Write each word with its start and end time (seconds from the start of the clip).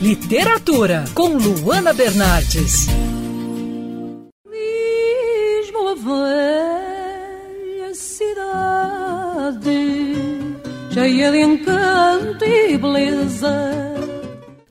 Literatura, 0.00 1.04
com 1.14 1.36
Luana 1.36 1.92
Bernardes. 1.94 2.86
Lisboa 4.50 5.94
velha 5.96 7.94
cidade, 7.94 9.62
cheia 10.92 11.30
de 11.30 11.40
encanto 11.40 12.44
e 12.44 12.76
beleza 12.76 13.93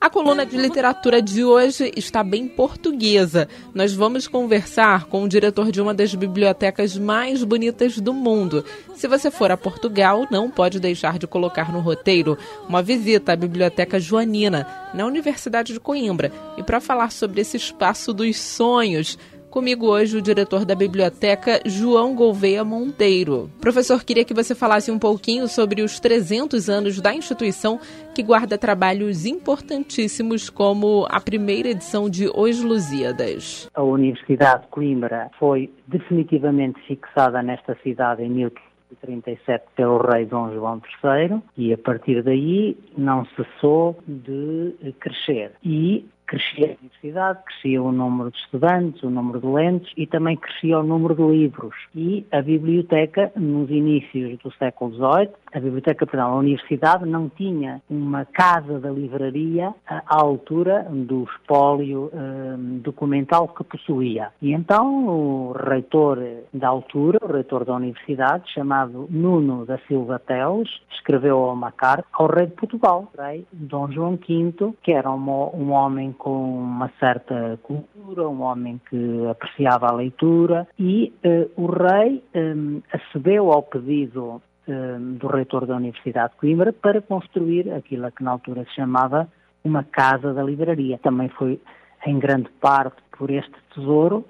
a 0.04 0.10
coluna 0.10 0.44
de 0.44 0.58
literatura 0.58 1.22
de 1.22 1.42
hoje 1.42 1.90
está 1.96 2.22
bem 2.22 2.46
portuguesa. 2.46 3.48
Nós 3.72 3.94
vamos 3.94 4.28
conversar 4.28 5.06
com 5.06 5.22
o 5.22 5.28
diretor 5.28 5.72
de 5.72 5.80
uma 5.80 5.94
das 5.94 6.14
bibliotecas 6.14 6.94
mais 6.98 7.42
bonitas 7.42 7.98
do 7.98 8.12
mundo. 8.12 8.66
Se 8.94 9.08
você 9.08 9.30
for 9.30 9.50
a 9.50 9.56
Portugal, 9.56 10.26
não 10.30 10.50
pode 10.50 10.78
deixar 10.78 11.18
de 11.18 11.26
colocar 11.26 11.72
no 11.72 11.80
roteiro 11.80 12.36
uma 12.68 12.82
visita 12.82 13.32
à 13.32 13.36
Biblioteca 13.36 13.98
Joanina, 13.98 14.66
na 14.92 15.06
Universidade 15.06 15.72
de 15.72 15.80
Coimbra. 15.80 16.30
E 16.58 16.62
para 16.62 16.82
falar 16.82 17.10
sobre 17.10 17.40
esse 17.40 17.56
espaço 17.56 18.12
dos 18.12 18.36
sonhos, 18.36 19.16
Comigo 19.54 19.86
hoje 19.86 20.16
o 20.16 20.20
diretor 20.20 20.64
da 20.64 20.74
biblioteca, 20.74 21.60
João 21.64 22.12
Gouveia 22.12 22.64
Monteiro. 22.64 23.48
Professor, 23.60 24.02
queria 24.02 24.24
que 24.24 24.34
você 24.34 24.52
falasse 24.52 24.90
um 24.90 24.98
pouquinho 24.98 25.46
sobre 25.46 25.80
os 25.80 26.00
300 26.00 26.68
anos 26.68 27.00
da 27.00 27.14
instituição 27.14 27.78
que 28.16 28.20
guarda 28.20 28.58
trabalhos 28.58 29.24
importantíssimos 29.24 30.50
como 30.50 31.06
a 31.08 31.20
primeira 31.20 31.68
edição 31.68 32.10
de 32.10 32.28
Os 32.34 32.64
Lusíadas. 32.64 33.70
A 33.72 33.82
Universidade 33.84 34.62
de 34.62 34.68
Coimbra 34.70 35.30
foi 35.38 35.70
definitivamente 35.86 36.80
fixada 36.88 37.40
nesta 37.40 37.76
cidade 37.84 38.24
em 38.24 38.30
1937 38.30 39.66
pelo 39.76 39.98
rei 39.98 40.26
Dom 40.26 40.52
João 40.52 40.82
III 41.00 41.40
e 41.56 41.72
a 41.72 41.78
partir 41.78 42.24
daí 42.24 42.76
não 42.98 43.24
cessou 43.36 43.96
de 44.04 44.74
crescer. 44.98 45.52
E 45.62 46.04
crescia 46.26 46.72
a 46.72 46.80
universidade, 46.80 47.38
crescia 47.44 47.82
o 47.82 47.92
número 47.92 48.30
de 48.30 48.38
estudantes, 48.38 49.02
o 49.02 49.10
número 49.10 49.40
de 49.40 49.46
lentes 49.46 49.92
e 49.96 50.06
também 50.06 50.36
crescia 50.36 50.78
o 50.78 50.82
número 50.82 51.14
de 51.14 51.22
livros. 51.22 51.74
E 51.94 52.26
a 52.32 52.40
biblioteca, 52.40 53.32
nos 53.36 53.70
inícios 53.70 54.38
do 54.38 54.52
século 54.52 54.94
XVIII, 54.94 55.30
a 55.54 55.60
biblioteca, 55.60 56.06
perdão, 56.06 56.32
a 56.32 56.36
universidade 56.36 57.06
não 57.06 57.28
tinha 57.28 57.80
uma 57.88 58.24
casa 58.24 58.80
da 58.80 58.90
livraria 58.90 59.72
à 59.86 60.02
altura 60.08 60.86
do 60.90 61.24
espólio 61.24 62.10
um, 62.12 62.78
documental 62.78 63.48
que 63.48 63.62
possuía. 63.62 64.30
E 64.42 64.52
então 64.52 65.06
o 65.06 65.52
reitor 65.52 66.18
da 66.52 66.68
altura, 66.68 67.18
o 67.22 67.32
reitor 67.32 67.64
da 67.64 67.74
universidade, 67.74 68.52
chamado 68.52 69.06
Nuno 69.10 69.64
da 69.64 69.78
Silva 69.86 70.18
Teles, 70.18 70.68
escreveu 70.92 71.44
uma 71.44 71.70
carta 71.70 72.06
ao 72.12 72.26
rei 72.26 72.46
de 72.46 72.52
Portugal, 72.54 73.10
rei 73.16 73.46
Dom 73.52 73.90
João 73.92 74.16
V, 74.16 74.74
que 74.82 74.92
era 74.92 75.10
um, 75.10 75.50
um 75.54 75.70
homem 75.70 76.13
com 76.14 76.58
uma 76.58 76.90
certa 76.98 77.58
cultura, 77.62 78.28
um 78.28 78.42
homem 78.42 78.80
que 78.88 79.26
apreciava 79.28 79.86
a 79.86 79.92
leitura, 79.92 80.66
e 80.78 81.12
uh, 81.24 81.62
o 81.62 81.66
rei 81.66 82.22
um, 82.34 82.80
acedeu 82.92 83.52
ao 83.52 83.62
pedido 83.62 84.40
um, 84.66 85.14
do 85.14 85.26
reitor 85.26 85.66
da 85.66 85.76
Universidade 85.76 86.32
de 86.32 86.38
Coimbra 86.38 86.72
para 86.72 87.02
construir 87.02 87.70
aquilo 87.72 88.10
que 88.12 88.22
na 88.22 88.30
altura 88.30 88.64
se 88.64 88.74
chamava 88.74 89.28
uma 89.62 89.84
casa 89.84 90.32
da 90.32 90.42
livraria. 90.42 90.98
Também 90.98 91.28
foi 91.28 91.60
em 92.06 92.18
grande 92.18 92.48
parte 92.60 92.96
por 93.16 93.30
este 93.30 93.54
tesouro 93.74 94.24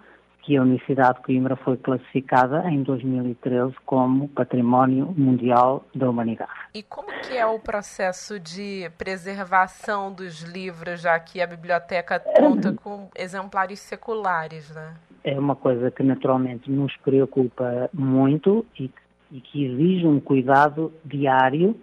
que 0.45 0.57
a 0.57 0.63
Universidade 0.63 1.19
de 1.19 1.25
Coimbra 1.25 1.57
foi 1.57 1.77
classificada 1.79 2.69
em 2.71 2.83
2013 2.83 3.75
como 3.87 4.29
Património 4.29 5.15
Mundial 5.17 5.85
da 5.95 6.09
Humanidade. 6.09 6.51
E 6.75 6.83
como 6.83 7.09
que 7.23 7.37
é 7.37 7.47
o 7.47 7.59
processo 7.59 8.39
de 8.39 8.91
preservação 8.99 10.13
dos 10.13 10.43
livros, 10.43 11.01
já 11.01 11.19
que 11.19 11.41
a 11.41 11.47
biblioteca 11.47 12.21
conta 12.21 12.73
com 12.77 13.09
exemplares 13.17 13.81
seculares, 13.81 14.71
né? 14.75 14.95
É 15.25 15.39
uma 15.39 15.57
coisa 15.57 15.91
que 15.91 16.03
naturalmente 16.03 16.71
nos 16.71 16.95
preocupa 16.99 17.89
muito 17.95 18.67
e, 18.79 18.91
e 19.33 19.41
que 19.41 19.65
exige 19.65 20.07
um 20.07 20.21
cuidado 20.21 20.93
diário 21.03 21.75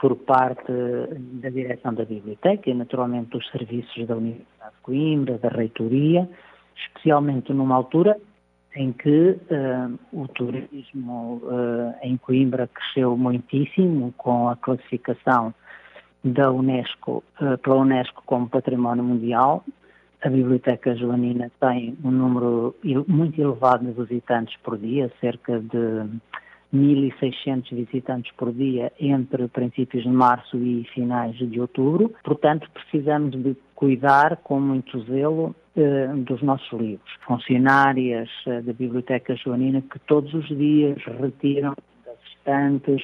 por 0.00 0.16
parte 0.16 0.72
da 1.12 1.50
direção 1.50 1.92
da 1.92 2.04
biblioteca 2.04 2.70
e 2.70 2.74
naturalmente 2.74 3.30
dos 3.30 3.46
serviços 3.50 4.06
da 4.06 4.16
Universidade 4.16 4.74
de 4.76 4.80
Coimbra, 4.82 5.36
da 5.36 5.48
reitoria, 5.48 6.26
especialmente 6.78 7.52
numa 7.52 7.74
altura 7.74 8.16
em 8.74 8.92
que 8.92 9.30
uh, 9.50 9.98
o 10.12 10.28
turismo 10.28 11.40
uh, 11.44 11.94
em 12.02 12.16
Coimbra 12.16 12.68
cresceu 12.68 13.16
muitíssimo 13.16 14.12
com 14.16 14.48
a 14.48 14.56
classificação 14.56 15.52
da 16.22 16.50
Unesco, 16.50 17.24
uh, 17.40 17.58
pela 17.58 17.76
Unesco 17.76 18.22
como 18.24 18.48
Património 18.48 19.02
Mundial. 19.02 19.64
A 20.22 20.28
Biblioteca 20.28 20.94
Joanina 20.96 21.50
tem 21.60 21.96
um 22.04 22.10
número 22.10 22.74
muito 23.06 23.40
elevado 23.40 23.84
de 23.84 23.92
visitantes 23.92 24.56
por 24.62 24.76
dia, 24.76 25.12
cerca 25.20 25.60
de 25.60 26.18
1.600 26.74 27.74
visitantes 27.74 28.32
por 28.36 28.52
dia 28.52 28.92
entre 29.00 29.48
princípios 29.48 30.02
de 30.02 30.10
março 30.10 30.56
e 30.56 30.84
finais 30.94 31.36
de 31.36 31.60
outubro. 31.60 32.12
Portanto, 32.22 32.68
precisamos 32.72 33.30
de 33.42 33.56
cuidar 33.74 34.36
com 34.38 34.60
muito 34.60 35.00
zelo 35.04 35.54
eh, 35.76 36.08
dos 36.26 36.42
nossos 36.42 36.70
livros. 36.78 37.10
Funcionárias 37.26 38.28
eh, 38.46 38.60
da 38.60 38.72
Biblioteca 38.72 39.34
Joanina 39.36 39.80
que 39.80 39.98
todos 40.00 40.34
os 40.34 40.46
dias 40.48 41.02
retiram 41.04 41.74
das 42.04 42.18
estantes 42.36 43.02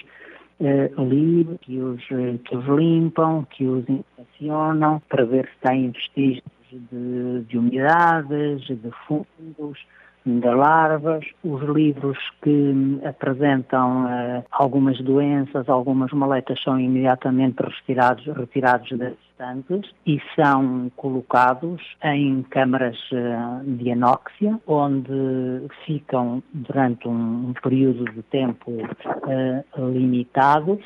eh, 0.60 0.90
livros, 0.98 1.58
que 1.62 1.78
os, 1.78 2.04
que 2.04 2.56
os 2.56 2.66
limpam, 2.66 3.44
que 3.50 3.64
os 3.64 3.88
inspeccionam 3.88 5.00
para 5.08 5.24
ver 5.24 5.46
se 5.46 5.68
têm 5.68 5.90
vestígios 5.90 6.42
de, 6.90 7.44
de 7.48 7.58
umidades, 7.58 8.66
de 8.66 8.90
fungos, 9.06 9.78
de 10.24 10.48
larvas, 10.48 11.24
os 11.44 11.62
livros 11.62 12.18
que 12.42 13.00
apresentam 13.04 14.04
uh, 14.04 14.44
algumas 14.50 14.98
doenças, 15.00 15.68
algumas 15.68 16.10
maletas 16.12 16.62
são 16.62 16.80
imediatamente 16.80 17.56
retirados, 17.62 18.24
retirados 18.34 18.90
das 18.98 19.12
estantes 19.30 19.90
e 20.06 20.18
são 20.34 20.90
colocados 20.96 21.82
em 22.02 22.42
câmaras 22.44 22.96
uh, 23.12 23.62
de 23.64 23.92
anóxia, 23.92 24.58
onde 24.66 25.68
ficam 25.84 26.42
durante 26.54 27.06
um, 27.06 27.50
um 27.50 27.54
período 27.62 28.04
de 28.12 28.22
tempo 28.22 28.70
uh, 28.70 29.90
limitado 29.90 30.80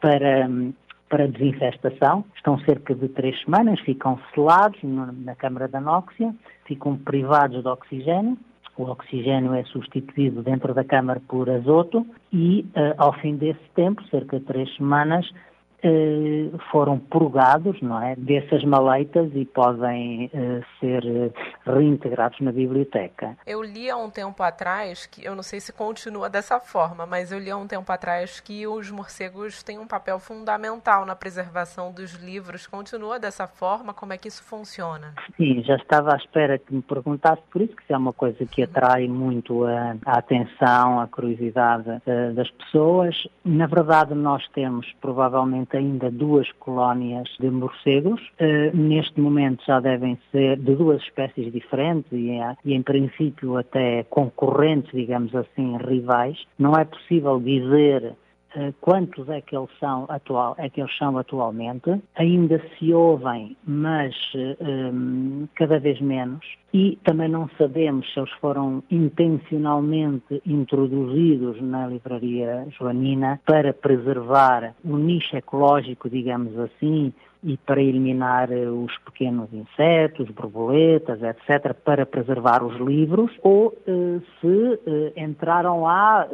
para 0.00 0.48
para 1.08 1.28
desinfestação. 1.28 2.24
Estão 2.34 2.58
cerca 2.60 2.94
de 2.94 3.06
três 3.08 3.38
semanas, 3.44 3.78
ficam 3.80 4.18
selados 4.34 4.80
na 4.82 5.34
câmara 5.34 5.68
de 5.68 5.76
anóxia, 5.76 6.34
ficam 6.64 6.96
privados 6.96 7.62
de 7.62 7.68
oxigênio 7.68 8.38
o 8.76 8.84
oxigênio 8.84 9.54
é 9.54 9.64
substituído 9.64 10.42
dentro 10.42 10.72
da 10.72 10.84
câmara 10.84 11.20
por 11.28 11.48
azoto 11.50 12.06
e, 12.32 12.60
uh, 12.74 12.94
ao 12.96 13.12
fim 13.14 13.36
desse 13.36 13.60
tempo, 13.74 14.02
cerca 14.08 14.38
de 14.38 14.46
três 14.46 14.74
semanas, 14.76 15.28
eh, 15.30 15.51
foram 16.70 16.98
purgados 16.98 17.80
não 17.80 18.00
é, 18.00 18.14
dessas 18.16 18.64
maleitas 18.64 19.30
e 19.34 19.44
podem 19.44 20.26
uh, 20.26 20.64
ser 20.78 21.02
reintegrados 21.66 22.38
na 22.40 22.52
biblioteca. 22.52 23.36
Eu 23.46 23.62
li 23.62 23.90
há 23.90 23.96
um 23.96 24.10
tempo 24.10 24.42
atrás, 24.42 25.06
que 25.06 25.24
eu 25.24 25.34
não 25.34 25.42
sei 25.42 25.60
se 25.60 25.72
continua 25.72 26.28
dessa 26.30 26.60
forma, 26.60 27.06
mas 27.06 27.32
eu 27.32 27.38
li 27.38 27.50
há 27.50 27.56
um 27.56 27.66
tempo 27.66 27.90
atrás 27.90 28.40
que 28.40 28.66
os 28.66 28.90
morcegos 28.90 29.62
têm 29.62 29.78
um 29.78 29.86
papel 29.86 30.18
fundamental 30.18 31.04
na 31.04 31.16
preservação 31.16 31.92
dos 31.92 32.12
livros. 32.14 32.66
Continua 32.66 33.18
dessa 33.18 33.46
forma? 33.46 33.92
Como 33.92 34.12
é 34.12 34.18
que 34.18 34.28
isso 34.28 34.42
funciona? 34.44 35.14
Sim, 35.36 35.62
já 35.64 35.76
estava 35.76 36.14
à 36.14 36.16
espera 36.16 36.58
que 36.58 36.74
me 36.74 36.82
perguntasse, 36.82 37.42
por 37.50 37.60
isso 37.60 37.74
que 37.74 37.92
é 37.92 37.96
uma 37.96 38.12
coisa 38.12 38.44
que 38.46 38.62
atrai 38.62 39.08
muito 39.08 39.64
a, 39.64 39.96
a 40.06 40.18
atenção, 40.18 41.00
a 41.00 41.08
curiosidade 41.08 42.00
das 42.34 42.50
pessoas. 42.52 43.26
Na 43.44 43.66
verdade, 43.66 44.14
nós 44.14 44.46
temos 44.48 44.86
provavelmente 45.00 45.71
ainda 45.76 46.10
duas 46.10 46.50
colónias 46.52 47.28
de 47.38 47.50
morcegos. 47.50 48.20
Uh, 48.40 48.76
neste 48.76 49.20
momento 49.20 49.64
já 49.66 49.80
devem 49.80 50.18
ser 50.30 50.56
de 50.56 50.74
duas 50.74 51.02
espécies 51.02 51.52
diferentes 51.52 52.10
e, 52.12 52.30
é, 52.30 52.56
e, 52.64 52.74
em 52.74 52.82
princípio 52.82 53.56
até 53.56 54.04
concorrentes, 54.04 54.90
digamos 54.92 55.34
assim, 55.34 55.76
rivais. 55.78 56.38
Não 56.58 56.74
é 56.74 56.84
possível 56.84 57.40
dizer 57.40 58.14
uh, 58.56 58.74
quantos 58.80 59.28
é 59.28 59.40
que 59.40 59.56
eles 59.56 59.70
são 59.78 60.06
atual, 60.08 60.54
é 60.58 60.68
que 60.68 60.80
eles 60.80 60.96
são 60.96 61.16
atualmente. 61.18 62.00
Ainda 62.16 62.62
se 62.78 62.92
ouvem, 62.92 63.56
mas 63.66 64.14
cada 65.54 65.78
vez 65.78 66.00
menos 66.00 66.44
e 66.72 66.98
também 67.04 67.28
não 67.28 67.48
sabemos 67.58 68.10
se 68.12 68.18
eles 68.18 68.32
foram 68.40 68.82
intencionalmente 68.90 70.40
introduzidos 70.46 71.60
na 71.60 71.86
livraria 71.86 72.66
joanina 72.78 73.40
para 73.44 73.74
preservar 73.74 74.74
o 74.84 74.96
nicho 74.96 75.36
ecológico, 75.36 76.08
digamos 76.08 76.58
assim, 76.58 77.12
e 77.44 77.56
para 77.56 77.82
eliminar 77.82 78.52
eh, 78.52 78.68
os 78.68 78.96
pequenos 78.98 79.52
insetos, 79.52 80.30
borboletas, 80.30 81.20
etc., 81.22 81.74
para 81.74 82.06
preservar 82.06 82.62
os 82.62 82.76
livros, 82.80 83.32
ou 83.42 83.76
eh, 83.86 84.20
se 84.40 84.80
eh, 84.86 85.12
entraram 85.16 85.82
lá 85.82 86.28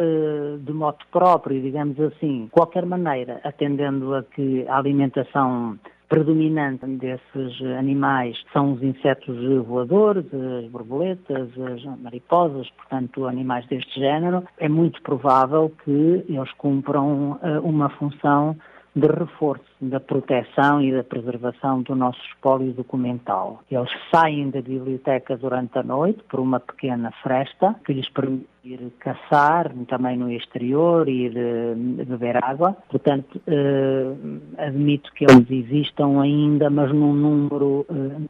de 0.61 0.73
modo 0.73 0.99
próprio, 1.11 1.61
digamos 1.61 1.99
assim, 2.00 2.44
de 2.44 2.50
qualquer 2.50 2.85
maneira, 2.85 3.40
atendendo 3.43 4.14
a 4.14 4.23
que 4.23 4.67
a 4.69 4.76
alimentação 4.76 5.79
predominante 6.08 6.87
desses 6.87 7.60
animais 7.78 8.37
são 8.52 8.72
os 8.72 8.82
insetos 8.82 9.37
voadores, 9.66 10.25
as 10.32 10.70
borboletas, 10.70 11.49
as 11.58 12.00
mariposas, 12.00 12.69
portanto, 12.70 13.26
animais 13.26 13.66
deste 13.66 14.00
género, 14.00 14.43
é 14.58 14.69
muito 14.69 15.02
provável 15.02 15.72
que 15.84 16.25
eles 16.28 16.52
cumpram 16.52 17.32
uh, 17.32 17.60
uma 17.62 17.90
função 17.90 18.56
de 18.94 19.06
reforço 19.06 19.64
da 19.81 20.00
proteção 20.00 20.82
e 20.82 20.93
da 20.93 21.05
preservação 21.05 21.82
do 21.82 21.94
nosso 21.94 22.20
espólio 22.32 22.73
documental. 22.73 23.62
Eles 23.70 23.90
saem 24.11 24.50
da 24.50 24.61
biblioteca 24.61 25.37
durante 25.37 25.79
a 25.79 25.82
noite 25.82 26.23
por 26.29 26.40
uma 26.40 26.58
pequena 26.58 27.12
fresta 27.23 27.76
que 27.85 27.93
lhes 27.93 28.08
permite 28.11 28.46
ir 28.64 28.93
caçar, 28.99 29.73
também 29.87 30.17
no 30.17 30.31
exterior, 30.31 31.08
e 31.08 31.31
de, 31.31 32.05
beber 32.05 32.43
água. 32.44 32.76
Portanto, 32.90 33.40
eh, 33.46 34.14
admito 34.58 35.12
que 35.14 35.25
eles 35.25 35.50
existam 35.50 36.20
ainda, 36.20 36.69
mas 36.69 36.93
num 36.93 37.12
número 37.12 37.87
eh, 37.88 38.20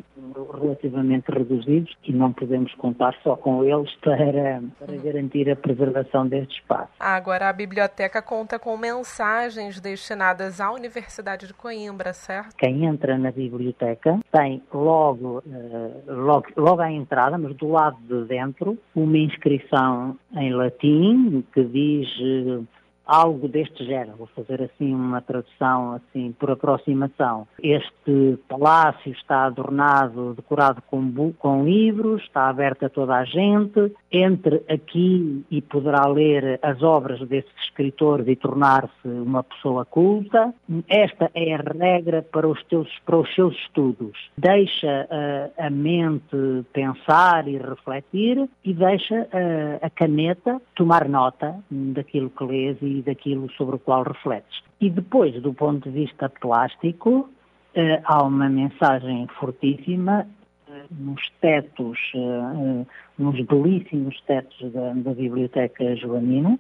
relativamente 0.53 1.31
reduzidos 1.31 1.95
e 2.05 2.13
não 2.13 2.33
podemos 2.33 2.73
contar 2.75 3.15
só 3.23 3.37
com 3.37 3.65
eles 3.65 3.93
para, 4.03 4.63
para 4.79 4.97
garantir 4.97 5.51
a 5.51 5.57
preservação 5.57 6.27
deste 6.27 6.61
espaço. 6.61 6.91
Agora, 6.99 7.49
a 7.49 7.53
biblioteca 7.53 8.23
conta 8.23 8.59
com 8.59 8.77
mensagens 8.77 9.81
destinadas 9.81 10.61
à 10.61 10.71
Universidade 10.73 11.47
de 11.47 11.55
Coimbra, 11.55 12.13
certo? 12.13 12.57
Quem 12.57 12.85
entra 12.85 13.19
na 13.19 13.31
biblioteca 13.31 14.19
tem 14.33 14.63
logo, 14.73 15.39
uh, 15.39 16.03
logo, 16.07 16.47
logo 16.57 16.81
à 16.81 16.91
entrada, 16.91 17.37
mas 17.39 17.55
do 17.57 17.69
lado 17.69 17.99
de 18.01 18.25
dentro, 18.27 18.79
uma 18.95 19.19
inscrição 19.19 20.17
em 20.37 20.53
latim 20.53 21.45
que 21.53 21.65
diz 21.65 22.09
uh, 22.21 22.67
algo 23.09 23.49
deste 23.49 23.85
género. 23.87 24.19
Vou 24.19 24.29
fazer 24.37 24.63
assim 24.63 24.95
uma 24.95 25.23
tradução 25.23 25.95
assim 25.95 26.33
por 26.39 26.51
aproximação. 26.51 27.49
Este 27.63 28.39
palácio 28.47 29.11
está 29.13 29.47
adornado, 29.47 30.35
decorado 30.35 30.83
com, 30.83 31.33
com 31.33 31.65
livros, 31.65 32.23
está 32.23 32.49
aberto 32.49 32.85
a 32.85 32.91
toda 32.91 33.17
a 33.17 33.25
gente. 33.25 33.93
Entre 34.13 34.63
aqui 34.69 35.45
e 35.51 35.63
poderá 35.63 36.07
ler 36.07 36.61
as 36.63 36.83
obras 36.83 37.27
desses 37.27 37.51
escritores 37.63 38.29
e 38.29 38.37
tornar-se 38.37 39.09
uma 39.09 39.43
pessoa 39.43 39.87
culta. 39.87 40.53
Esta 40.89 41.31
é 41.35 41.55
a 41.55 41.59
regra 41.59 42.23
para 42.23 42.47
os, 42.47 42.63
teus, 42.65 42.89
para 43.07 43.17
os 43.17 43.35
seus 43.35 43.57
estudos. 43.57 44.19
Deixa 44.37 45.09
uh, 45.11 45.53
a 45.57 45.71
mente 45.71 46.37
pensar 46.73 47.49
e 47.49 47.57
refletir 47.57 48.49
e 48.65 48.75
deixa 48.75 49.23
uh, 49.23 49.79
a 49.81 49.89
caneta 49.89 50.61
tomar 50.75 51.09
nota 51.09 51.55
daquilo 51.71 52.31
que 52.31 52.45
lês 52.45 52.77
e 52.83 52.98
daquilo 53.03 53.51
sobre 53.53 53.77
o 53.77 53.79
qual 53.79 54.03
refletes. 54.03 54.63
E 54.81 54.89
depois, 54.91 55.41
do 55.43 55.53
ponto 55.53 55.91
de 55.91 56.05
vista 56.05 56.29
plástico, 56.29 57.29
eh, 57.75 58.01
há 58.05 58.23
uma 58.23 58.49
mensagem 58.49 59.27
fortíssima 59.39 60.27
eh, 60.69 60.83
nos 60.91 61.21
tetos, 61.41 61.99
eh, 62.15 62.85
nos 63.19 63.41
belíssimos 63.47 64.21
tetos 64.23 64.73
da, 64.73 64.93
da 64.95 65.15
Biblioteca 65.15 65.95
Joanina, 65.97 66.59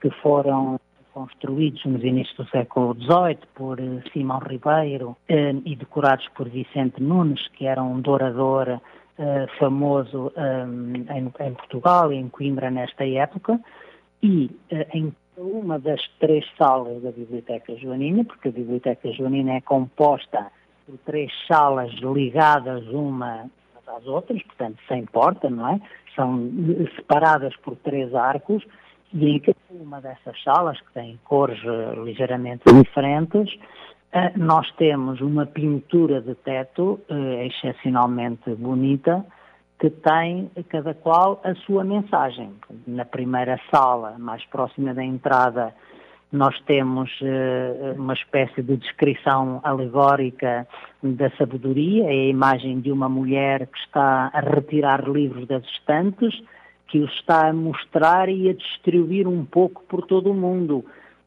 que 0.00 0.10
foram 0.22 0.80
construídos 1.12 1.84
nos 1.84 2.02
inícios 2.02 2.36
do 2.36 2.48
século 2.48 2.94
XVIII 2.94 3.38
por 3.54 3.78
Simão 4.12 4.38
Ribeiro 4.38 5.16
e 5.64 5.74
decorados 5.74 6.28
por 6.36 6.48
Vicente 6.48 7.02
Nunes, 7.02 7.44
que 7.48 7.66
era 7.66 7.82
um 7.82 8.00
dourador 8.00 8.80
famoso 9.58 10.32
em, 11.12 11.54
Portugal 11.54 12.12
e 12.12 12.16
em 12.16 12.28
Coimbra 12.28 12.70
nesta 12.70 13.04
época, 13.04 13.58
e 14.22 14.48
em 14.94 15.12
uma 15.38 15.78
das 15.78 16.00
três 16.18 16.44
salas 16.56 17.02
da 17.02 17.10
Biblioteca 17.10 17.74
Joanina, 17.76 18.24
porque 18.24 18.48
a 18.48 18.52
Biblioteca 18.52 19.12
Joanina 19.12 19.54
é 19.54 19.60
composta 19.60 20.46
por 20.86 20.98
três 21.06 21.32
salas 21.46 21.92
ligadas 21.94 22.86
uma 22.88 23.48
às 23.86 24.06
outras, 24.06 24.42
portanto, 24.42 24.78
sem 24.86 25.06
porta, 25.06 25.48
não 25.48 25.68
é? 25.68 25.80
São 26.14 26.50
separadas 26.96 27.56
por 27.56 27.76
três 27.76 28.14
arcos 28.14 28.62
e 29.12 29.30
em 29.30 29.40
cada 29.40 29.56
uma 29.70 30.00
dessas 30.00 30.42
salas, 30.42 30.78
que 30.80 30.92
têm 30.92 31.18
cores 31.24 31.58
eh, 31.64 31.94
ligeiramente 32.04 32.64
diferentes, 32.72 33.58
eh, 34.12 34.32
nós 34.36 34.70
temos 34.72 35.20
uma 35.20 35.46
pintura 35.46 36.20
de 36.20 36.34
teto 36.34 37.00
eh, 37.08 37.46
excepcionalmente 37.46 38.54
bonita, 38.54 39.24
que 39.78 39.90
tem 39.90 40.50
cada 40.68 40.92
qual 40.92 41.40
a 41.44 41.54
sua 41.54 41.84
mensagem. 41.84 42.52
Na 42.86 43.04
primeira 43.04 43.60
sala, 43.70 44.16
mais 44.18 44.44
próxima 44.46 44.92
da 44.92 45.04
entrada, 45.04 45.72
nós 46.32 46.58
temos 46.62 47.10
uh, 47.20 47.94
uma 47.96 48.12
espécie 48.12 48.62
de 48.62 48.76
descrição 48.76 49.60
alegórica 49.62 50.66
da 51.02 51.30
sabedoria, 51.30 52.04
é 52.04 52.08
a 52.08 52.28
imagem 52.28 52.80
de 52.80 52.92
uma 52.92 53.08
mulher 53.08 53.66
que 53.66 53.78
está 53.78 54.30
a 54.32 54.40
retirar 54.40 55.08
livros 55.08 55.46
das 55.46 55.64
estantes, 55.64 56.34
que 56.88 56.98
os 56.98 57.12
está 57.14 57.48
a 57.48 57.52
mostrar 57.52 58.28
e 58.28 58.48
a 58.50 58.54
distribuir 58.54 59.26
um 59.28 59.44
pouco 59.44 59.82
por 59.84 60.06
todo 60.06 60.30
o 60.30 60.34
mundo. 60.34 60.84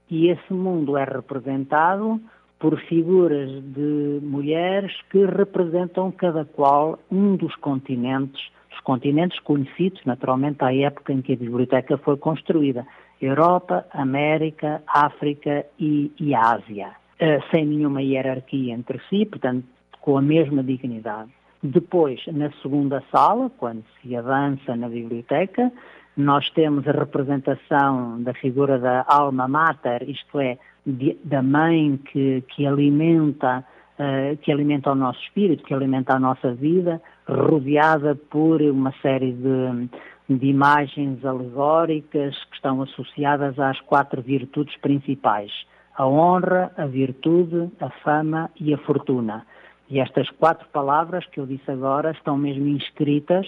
E 0.09 0.27
esse 0.27 0.53
mundo 0.53 0.97
é 0.97 1.03
representado 1.03 2.19
por 2.61 2.79
figuras 2.81 3.49
de 3.49 4.19
mulheres 4.21 4.93
que 5.09 5.25
representam 5.25 6.11
cada 6.11 6.45
qual 6.45 6.99
um 7.11 7.35
dos 7.35 7.55
continentes, 7.55 8.39
os 8.71 8.79
continentes 8.81 9.39
conhecidos 9.39 9.99
naturalmente 10.05 10.63
à 10.63 10.73
época 10.73 11.11
em 11.11 11.23
que 11.23 11.33
a 11.33 11.35
biblioteca 11.35 11.97
foi 11.97 12.17
construída, 12.17 12.85
Europa, 13.19 13.85
América, 13.91 14.81
África 14.87 15.65
e, 15.79 16.11
e 16.19 16.35
Ásia, 16.35 16.89
uh, 16.89 17.49
sem 17.49 17.65
nenhuma 17.65 18.03
hierarquia 18.03 18.73
entre 18.73 19.01
si, 19.09 19.25
portanto, 19.25 19.65
com 19.99 20.17
a 20.17 20.21
mesma 20.21 20.63
dignidade. 20.63 21.31
Depois, 21.63 22.21
na 22.27 22.51
segunda 22.61 23.03
sala, 23.11 23.51
quando 23.57 23.83
se 24.01 24.15
avança 24.15 24.75
na 24.75 24.87
biblioteca, 24.87 25.71
nós 26.15 26.49
temos 26.51 26.87
a 26.87 26.91
representação 26.91 28.21
da 28.21 28.33
figura 28.33 28.77
da 28.77 29.03
alma 29.07 29.47
mater, 29.47 30.07
isto 30.09 30.39
é, 30.39 30.57
de, 30.85 31.17
da 31.23 31.41
mãe 31.41 31.97
que, 32.11 32.43
que 32.49 32.65
alimenta 32.65 33.63
uh, 33.99 34.37
que 34.37 34.51
alimenta 34.51 34.91
o 34.91 34.95
nosso 34.95 35.21
espírito, 35.23 35.63
que 35.63 35.73
alimenta 35.73 36.15
a 36.15 36.19
nossa 36.19 36.53
vida, 36.53 37.01
rodeada 37.27 38.15
por 38.15 38.61
uma 38.61 38.91
série 39.01 39.33
de, 39.33 39.89
de 40.29 40.47
imagens 40.47 41.23
alegóricas 41.25 42.35
que 42.45 42.55
estão 42.55 42.81
associadas 42.81 43.59
às 43.59 43.79
quatro 43.81 44.21
virtudes 44.21 44.75
principais: 44.77 45.51
a 45.95 46.07
honra, 46.07 46.71
a 46.77 46.85
virtude, 46.85 47.71
a 47.79 47.89
fama 48.03 48.49
e 48.59 48.73
a 48.73 48.77
fortuna. 48.79 49.45
E 49.89 49.99
estas 49.99 50.29
quatro 50.31 50.67
palavras 50.69 51.25
que 51.27 51.39
eu 51.39 51.45
disse 51.45 51.69
agora 51.69 52.11
estão 52.11 52.37
mesmo 52.37 52.65
inscritas 52.67 53.45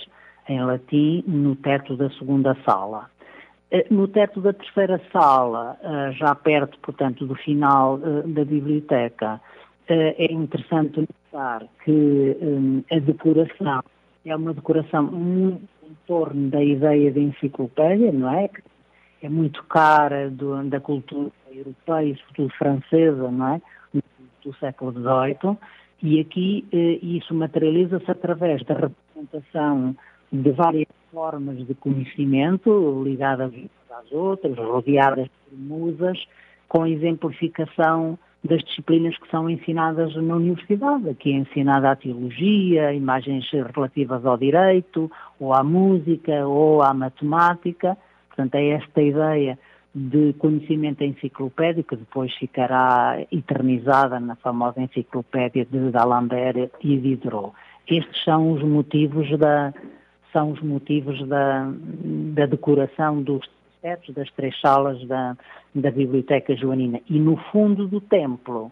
em 0.48 0.62
latim 0.62 1.24
no 1.26 1.56
teto 1.56 1.96
da 1.96 2.10
segunda 2.12 2.54
sala. 2.66 3.10
Eh, 3.74 3.88
no 3.90 4.08
teto 4.08 4.40
da 4.40 4.54
terceira 4.54 5.02
sala, 5.12 5.76
eh, 5.82 6.12
já 6.12 6.36
perto, 6.36 6.78
portanto, 6.80 7.26
do 7.26 7.34
final 7.34 8.00
eh, 8.04 8.28
da 8.28 8.46
biblioteca, 8.46 9.42
é 9.86 10.32
interessante 10.32 11.02
notar 11.02 11.68
que 11.84 12.38
a 12.90 13.00
decoração 13.00 13.84
é 14.26 14.34
uma 14.34 14.54
decoração 14.54 15.04
muito 15.04 15.68
em 15.84 15.98
torno 16.08 16.50
da 16.50 16.64
ideia 16.64 17.12
de 17.12 17.20
enciclopédia, 17.20 18.14
não 18.14 18.32
é? 18.32 18.50
É 19.22 19.28
muito 19.28 19.62
cara 19.66 20.30
do, 20.30 20.64
da 20.70 20.80
cultura 20.80 21.32
europeia 21.52 22.14
e 22.14 22.16
sobretudo 22.16 22.54
francesa, 22.58 23.30
não 23.30 23.56
é? 23.56 23.62
Do 24.42 24.54
século 24.56 24.94
XVIII. 24.94 25.58
E 26.02 26.22
aqui 26.22 26.66
isso 27.02 27.34
materializa-se 27.34 28.10
através 28.10 28.64
da 28.64 28.76
representação 28.76 29.94
de 30.32 30.52
várias 30.52 30.88
formas 31.14 31.66
de 31.68 31.74
conhecimento 31.76 33.04
ligadas 33.06 33.54
às 33.92 34.12
outras, 34.12 34.58
rodeadas 34.58 35.28
por 35.28 35.58
musas, 35.58 36.20
com 36.68 36.88
exemplificação 36.88 38.18
das 38.44 38.62
disciplinas 38.64 39.18
que 39.18 39.30
são 39.30 39.50
ensinadas 39.50 40.14
na 40.16 40.36
universidade. 40.36 41.10
Aqui 41.10 41.32
é 41.32 41.38
ensinada 41.38 41.92
a 41.92 41.96
teologia, 41.96 42.94
imagens 42.94 43.50
relativas 43.52 44.26
ao 44.26 44.38
direito, 44.38 45.10
ou 45.40 45.54
à 45.54 45.64
música, 45.64 46.46
ou 46.46 46.82
à 46.82 46.94
matemática. 46.94 47.96
Portanto, 48.28 48.56
é 48.56 48.70
esta 48.70 49.02
ideia 49.02 49.58
de 49.96 50.34
conhecimento 50.34 51.04
enciclopédico 51.04 51.90
que 51.90 51.96
depois 51.98 52.34
ficará 52.34 53.24
eternizada 53.32 54.20
na 54.20 54.36
famosa 54.36 54.82
enciclopédia 54.82 55.66
de 55.66 55.92
D'Alembert 55.92 56.72
e 56.82 56.98
Diderot. 56.98 57.54
Estes 57.88 58.24
são 58.24 58.54
os 58.54 58.64
motivos 58.64 59.30
da, 59.38 59.72
são 60.34 60.52
os 60.52 60.62
motivos 60.62 61.26
da, 61.28 61.72
da 62.36 62.46
decoração 62.48 63.22
dos 63.22 63.48
tetos 63.82 64.14
das 64.16 64.30
três 64.32 64.60
salas 64.60 65.06
da, 65.08 65.38
da 65.76 65.92
Biblioteca 65.92 66.56
Joanina. 66.56 67.00
E 67.10 67.20
no 67.20 67.38
fundo 67.52 67.88
do 67.88 68.02
templo, 68.02 68.72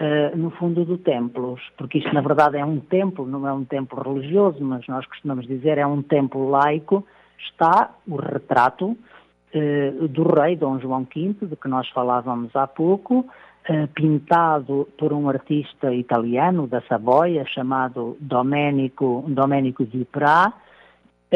uh, 0.00 0.36
no 0.36 0.50
fundo 0.50 0.84
do 0.84 0.98
templo, 0.98 1.56
porque 1.76 1.98
isto 1.98 2.12
na 2.12 2.20
verdade 2.20 2.56
é 2.56 2.64
um 2.64 2.80
templo, 2.80 3.26
não 3.26 3.46
é 3.46 3.52
um 3.52 3.64
templo 3.64 4.02
religioso, 4.02 4.64
mas 4.64 4.86
nós 4.88 5.06
costumamos 5.06 5.46
dizer 5.46 5.78
é 5.78 5.86
um 5.86 6.02
templo 6.02 6.48
laico, 6.48 7.06
está 7.38 7.94
o 8.08 8.16
retrato 8.16 8.96
uh, 9.54 10.08
do 10.08 10.22
rei 10.24 10.56
Dom 10.56 10.80
João 10.80 11.06
V, 11.14 11.46
de 11.46 11.56
que 11.56 11.68
nós 11.68 11.88
falávamos 11.90 12.54
há 12.56 12.66
pouco, 12.66 13.20
uh, 13.68 13.88
pintado 13.94 14.88
por 14.98 15.12
um 15.12 15.28
artista 15.28 15.92
italiano 15.94 16.66
da 16.66 16.80
Savoia 16.82 17.44
chamado 17.46 18.16
Domenico, 18.18 19.22
Domenico 19.28 19.84
Duprat, 19.84 20.54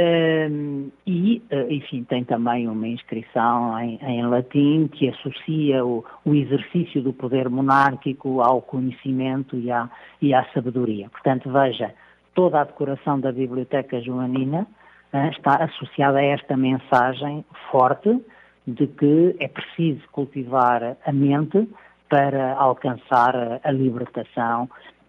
um, 0.00 0.90
e, 1.06 1.42
uh, 1.52 1.70
enfim, 1.70 2.04
tem 2.04 2.24
também 2.24 2.68
uma 2.68 2.88
inscrição 2.88 3.78
em, 3.80 3.98
em 4.02 4.24
latim 4.26 4.88
que 4.88 5.08
associa 5.08 5.84
o, 5.84 6.04
o, 6.24 6.34
exercício 6.34 7.02
do 7.02 7.12
poder 7.12 7.50
monárquico 7.50 8.40
ao 8.40 8.62
conhecimento 8.62 9.56
e 9.56 9.70
à, 9.70 9.90
e 10.22 10.32
à 10.32 10.44
sabedoria. 10.54 11.10
Portanto, 11.10 11.50
veja, 11.50 11.92
toda 12.34 12.60
a 12.60 12.64
decoração 12.64 13.20
da 13.20 13.30
Biblioteca 13.30 14.00
Joanina 14.00 14.66
uh, 15.12 15.28
está 15.30 15.64
associada 15.64 16.18
a 16.18 16.24
esta 16.24 16.56
mensagem 16.56 17.44
forte 17.70 18.24
de 18.66 18.86
que 18.86 19.36
é 19.38 19.48
preciso 19.48 20.02
cultivar 20.12 20.96
a 21.04 21.12
mente 21.12 21.68
para 22.08 22.54
alcançar 22.54 23.36
a, 23.36 23.60
a 23.64 23.70
libertação 23.70 24.68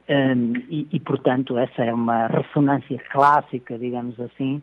um, 0.09 0.53
e, 0.69 0.87
e, 0.91 0.99
portanto, 0.99 1.57
essa 1.57 1.83
é 1.83 1.93
uma 1.93 2.27
ressonância 2.27 3.01
clássica, 3.11 3.77
digamos 3.77 4.19
assim, 4.19 4.61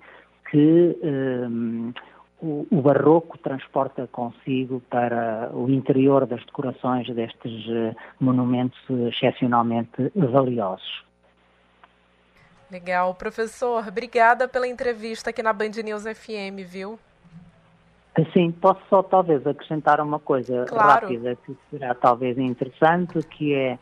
que 0.51 0.99
um, 1.03 1.93
o, 2.41 2.67
o, 2.71 2.83
barroco 2.83 3.37
transporta 3.39 4.07
consigo 4.07 4.81
para 4.89 5.51
o 5.53 5.69
interior 5.69 6.27
das 6.27 6.45
decorações 6.45 7.09
destes 7.15 7.67
uh, 7.67 7.97
monumentos 8.21 8.79
excepcionalmente 9.09 10.11
valiosos. 10.15 11.05
Legal. 12.71 13.15
Professor, 13.15 13.87
obrigada 13.89 14.47
pela 14.47 14.69
entrevista 14.69 15.31
aqui 15.31 15.43
na 15.43 15.53
Band 15.53 15.71
News 15.83 16.05
FM, 16.05 16.67
viu? 16.67 16.99
Sim, 18.33 18.51
posso 18.51 18.81
só 18.91 19.03
talvez 19.03 19.47
acrescentar 19.47 20.01
uma 20.01 20.19
coisa 20.19 20.65
claro. 20.67 21.07
rápida 21.07 21.37
que 21.37 21.57
será 21.71 21.95
talvez 21.95 22.37
interessante, 22.37 23.21
que 23.23 23.55
é 23.55 23.79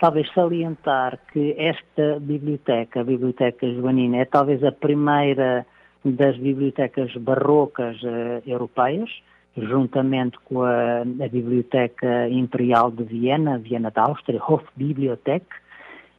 talvez 0.00 0.32
salientar 0.32 1.18
que 1.32 1.54
esta 1.58 2.18
biblioteca, 2.20 3.00
a 3.00 3.04
Biblioteca 3.04 3.70
Joanina, 3.74 4.18
é 4.18 4.24
talvez 4.24 4.62
a 4.64 4.72
primeira 4.72 5.66
das 6.04 6.36
bibliotecas 6.36 7.14
barrocas 7.16 8.00
uh, 8.02 8.42
europeias, 8.46 9.10
juntamente 9.56 10.38
com 10.44 10.62
a, 10.62 11.00
a, 11.00 11.28
Biblioteca 11.28 12.28
Imperial 12.28 12.90
de 12.90 13.04
Viena, 13.04 13.58
Viena 13.58 13.90
da 13.90 14.04
Áustria, 14.04 14.40
Hofbibliothek, 14.42 15.46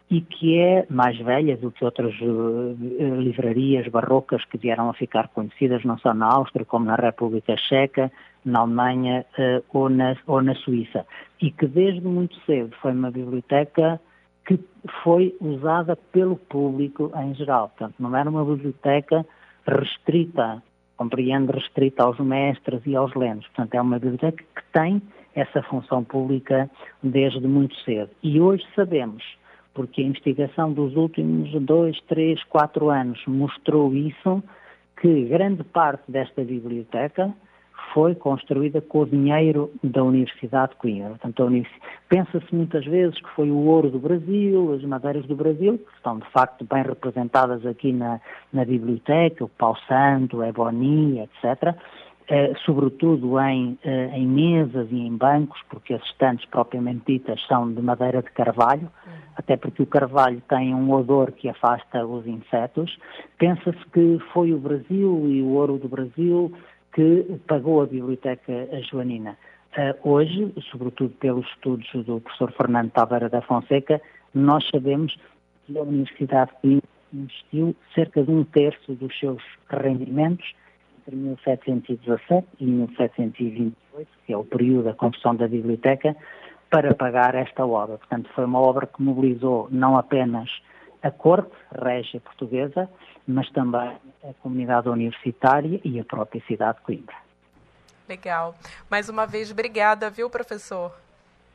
e 0.10 0.20
que 0.20 0.60
é 0.60 0.86
mais 0.90 1.18
velha 1.18 1.56
do 1.56 1.72
que 1.72 1.86
outras 1.86 2.14
uh, 2.20 2.76
livrarias 3.22 3.88
barrocas 3.88 4.44
que 4.46 4.58
vieram 4.58 4.90
a 4.90 4.94
ficar 4.94 5.30
conhecidas 5.30 5.84
não 5.86 5.98
só 5.98 6.14
na 6.14 6.28
Áustria, 6.28 6.66
como 6.66 6.86
na 6.86 6.96
República 6.96 7.56
Checa, 7.58 8.12
na 8.46 8.60
Alemanha 8.60 9.26
uh, 9.38 9.64
ou, 9.74 9.90
na, 9.90 10.16
ou 10.28 10.42
na 10.42 10.54
Suíça. 10.56 11.06
E 11.42 11.50
que 11.50 11.66
desde 11.66 12.02
muito 12.02 12.36
cedo 12.46 12.76
foi 12.82 12.92
uma 12.92 13.10
biblioteca 13.10 14.00
que 14.46 14.60
foi 15.04 15.36
usada 15.40 15.96
pelo 15.96 16.36
público 16.36 17.12
em 17.16 17.34
geral. 17.34 17.70
Portanto, 17.70 17.96
não 18.00 18.16
era 18.16 18.30
uma 18.30 18.44
biblioteca 18.44 19.26
restrita, 19.68 20.62
compreende, 20.98 21.52
restrita 21.52 22.04
aos 22.04 22.20
mestres 22.20 22.82
e 22.86 22.96
aos 22.96 23.14
lenos. 23.16 23.46
Portanto, 23.48 23.76
é 23.76 23.82
uma 23.82 24.00
biblioteca 24.00 24.44
que 24.44 24.64
tem 24.72 25.02
essa 25.34 25.64
função 25.64 26.04
pública 26.04 26.70
desde 27.02 27.48
muito 27.48 27.76
cedo. 27.82 28.10
E 28.22 28.40
hoje 28.40 28.66
sabemos 28.76 29.24
porque 29.74 30.02
a 30.02 30.06
investigação 30.06 30.74
dos 30.74 30.96
últimos 30.96 31.50
dois, 31.64 32.00
três, 32.02 32.44
quatro 32.46 32.90
anos 32.90 33.22
mostrou 33.26 33.94
isso, 33.94 34.44
que 35.00 35.26
grande 35.26 35.64
parte 35.64 36.04
desta 36.12 36.44
biblioteca 36.44 37.34
foi 37.94 38.16
construída 38.16 38.82
com 38.82 39.00
o 39.00 39.06
dinheiro 39.06 39.72
da 39.84 40.04
Universidade 40.04 40.72
de 40.72 40.78
Coimbra. 40.78 41.10
Portanto, 41.10 41.66
pensa-se 42.10 42.56
muitas 42.56 42.86
vezes 42.86 43.20
que 43.20 43.30
foi 43.30 43.50
o 43.50 43.58
ouro 43.58 43.90
do 43.90 44.00
Brasil, 44.00 44.74
as 44.74 44.84
madeiras 44.84 45.26
do 45.26 45.36
Brasil, 45.36 45.78
que 45.78 45.96
estão 45.96 46.20
de 46.20 46.30
facto 46.32 46.66
bem 46.66 46.84
representadas 46.84 47.66
aqui 47.66 47.92
na, 47.92 48.20
na 48.52 48.66
biblioteca, 48.66 49.44
o 49.44 49.50
pau 49.50 49.78
santo, 49.88 50.42
a 50.42 50.50
ebonia, 50.50 51.24
etc., 51.24 51.76
eh, 52.28 52.54
sobretudo 52.66 53.38
em, 53.42 53.78
eh, 53.84 54.12
em, 54.14 54.26
mesas 54.26 54.88
e 54.90 54.96
em 54.96 55.18
bancos, 55.18 55.60
porque 55.70 55.94
as 55.94 56.04
estantes 56.04 56.46
propriamente 56.46 57.04
ditas 57.06 57.42
são 57.46 57.74
de 57.74 57.82
madeira 57.82 58.22
de 58.22 58.32
carvalho, 58.32 58.84
uhum. 58.84 59.14
até 59.36 59.58
porque 59.58 59.84
o 59.84 59.86
carvalho 59.86 60.42
tem 60.48 60.74
um 60.74 60.94
odor 60.94 61.34
que 61.34 61.50
afasta 61.50 62.06
os 62.06 62.26
insetos. 62.26 62.98
Pensa-se 63.38 63.86
que 63.92 64.18
foi 64.32 64.54
o 64.54 64.60
Brasil 64.60 65.26
e 65.28 65.42
o 65.42 65.50
ouro 65.50 65.78
do 65.78 65.90
Brasil 65.90 66.54
que 66.94 67.40
pagou 67.48 67.82
a 67.82 67.86
Biblioteca 67.86 68.68
Joanina. 68.90 69.38
Uh, 69.78 70.10
hoje, 70.10 70.54
sobretudo 70.70 71.14
pelos 71.20 71.48
estudos 71.48 71.90
do 72.06 72.20
professor 72.20 72.52
Fernando 72.52 72.92
Tavares 72.92 73.32
da 73.32 73.42
Fonseca, 73.42 74.02
nós 74.34 74.68
sabemos 74.70 75.18
que 75.66 75.78
a 75.78 75.82
Universidade 75.82 76.52
de 76.64 76.82
investiu 77.14 77.76
cerca 77.94 78.24
de 78.24 78.32
um 78.32 78.44
terço 78.44 78.94
dos 78.94 79.18
seus 79.20 79.42
rendimentos 79.70 80.54
entre 81.02 81.16
1717 81.16 82.48
e 82.60 82.66
1728, 82.66 84.08
que 84.26 84.34
é 84.34 84.38
o 84.38 84.46
período 84.46 84.86
da 84.86 84.94
construção 84.94 85.36
da 85.36 85.48
biblioteca, 85.48 86.16
para 86.70 86.94
pagar 86.94 87.36
esta 87.36 87.66
obra. 87.66 87.98
Portanto, 87.98 88.30
foi 88.34 88.46
uma 88.46 88.60
obra 88.60 88.88
que 88.88 89.02
mobilizou 89.02 89.68
não 89.72 89.98
apenas 89.98 90.50
a 91.02 91.12
corte 91.12 91.52
régia 91.72 92.20
portuguesa, 92.20 92.90
mas 93.28 93.50
também 93.52 93.98
a 94.24 94.34
comunidade 94.42 94.90
universitária 94.90 95.80
e 95.84 96.00
a 96.00 96.04
própria 96.04 96.42
cidade 96.48 96.80
de 96.80 96.84
Coimbra. 96.84 97.16
Legal. 98.08 98.56
Mais 98.90 99.10
uma 99.10 99.26
vez, 99.26 99.52
obrigada, 99.52 100.10
viu, 100.10 100.30
professor? 100.30 100.92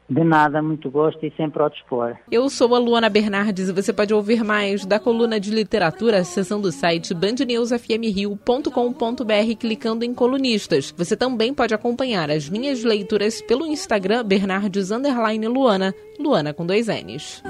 De 0.08 0.22
nada, 0.22 0.62
muito 0.62 0.88
gosto 0.88 1.26
e 1.26 1.32
sempre 1.32 1.60
ao 1.60 1.68
dispor. 1.68 2.16
Eu 2.30 2.48
sou 2.48 2.72
a 2.76 2.78
Luana 2.78 3.08
Bernardes 3.08 3.68
e 3.68 3.72
você 3.72 3.92
pode 3.92 4.14
ouvir 4.14 4.44
mais 4.44 4.86
da 4.86 5.00
coluna 5.00 5.40
de 5.40 5.50
literatura 5.50 6.18
acessando 6.18 6.68
o 6.68 6.72
site 6.72 7.12
bandnewsfmrio.com.br 7.12 9.56
clicando 9.58 10.04
em 10.04 10.14
colunistas. 10.14 10.94
Você 10.96 11.16
também 11.16 11.52
pode 11.52 11.74
acompanhar 11.74 12.30
as 12.30 12.48
minhas 12.48 12.84
leituras 12.84 13.42
pelo 13.42 13.66
Instagram 13.66 14.24
Bernardes 14.24 14.90
Luana, 14.90 15.92
Luana 16.20 16.54
com 16.54 16.64
dois 16.64 16.86
N's. 16.86 17.42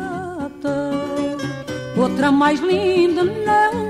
Outra 1.96 2.30
mais 2.30 2.60
linda 2.60 3.24
não 3.24 3.85